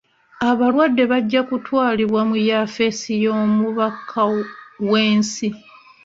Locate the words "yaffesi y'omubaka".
2.49-4.21